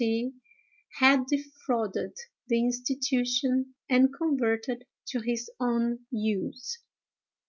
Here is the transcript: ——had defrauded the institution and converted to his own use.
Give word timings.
——had 1.01 1.27
defrauded 1.27 2.11
the 2.47 2.59
institution 2.59 3.75
and 3.87 4.09
converted 4.11 4.83
to 5.05 5.19
his 5.19 5.47
own 5.59 5.99
use. 6.09 6.79